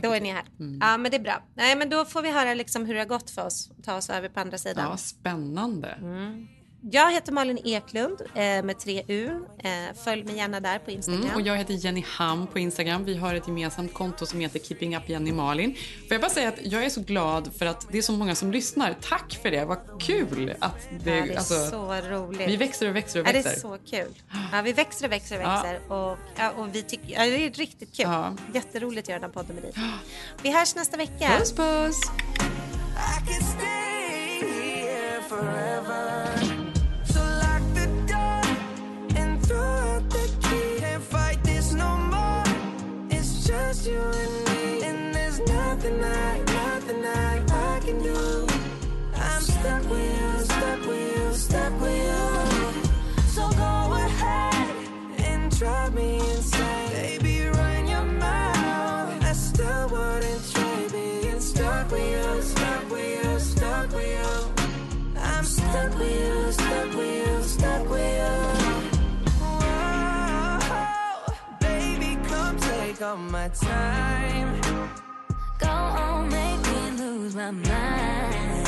[0.03, 0.45] Då är ni här.
[0.61, 0.79] Mm.
[0.81, 1.43] Ja, men det är bra.
[1.55, 3.71] Nej, men då får vi höra liksom hur det har gått för oss.
[3.83, 4.91] Ta oss över på andra sidan.
[4.91, 5.89] Ja, spännande.
[5.89, 6.49] Mm.
[6.81, 9.45] Jag heter Malin Eklund eh, med tre U.
[9.59, 9.71] Eh,
[10.05, 11.23] följ mig gärna där på Instagram.
[11.23, 13.05] Mm, och jag heter Jenny Ham på Instagram.
[13.05, 15.75] Vi har ett gemensamt konto som heter Keeping Up Jenny Malin.
[15.75, 18.35] Får jag bara säga att jag är så glad för att det är så många
[18.35, 18.97] som lyssnar.
[19.01, 19.65] Tack för det.
[19.65, 22.49] Vad kul att det, ja, det är alltså, så roligt.
[22.49, 23.51] Vi växer och växer och Ja, växer.
[23.51, 24.15] det är så kul.
[24.53, 25.63] Ja, vi växer och växer och Ja.
[25.63, 25.93] växer.
[25.93, 28.07] Och, ja, och vi tycker, ja, det är riktigt kul.
[28.09, 28.37] Ja.
[28.55, 29.73] Jätteroligt att göra den här podden med dig.
[30.43, 31.31] Vi hörs nästa vecka.
[31.39, 32.01] Puss puss!
[43.69, 48.47] Just you and me, and there's nothing I, nothing I, I can do.
[49.15, 53.23] I'm stuck with you, stuck with you, stuck with you.
[53.27, 54.71] So go ahead
[55.19, 57.38] and drive me insane, baby.
[72.99, 74.61] Take all my time.
[75.59, 78.68] Go on, make me lose my mind.